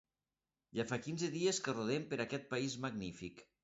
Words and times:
Ja 0.77 0.85
fa 0.93 0.99
quinze 1.03 1.31
dies 1.37 1.63
que 1.69 1.79
rodem 1.79 2.11
per 2.15 2.23
aquest 2.29 2.53
país 2.57 2.83
magnífic. 2.89 3.51